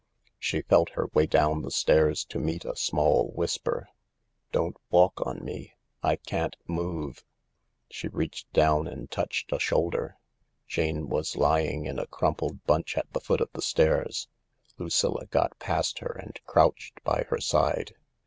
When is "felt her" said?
0.63-1.09